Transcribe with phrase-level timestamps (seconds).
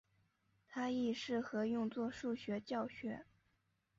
[0.67, 3.23] 它亦适合用作数学教学。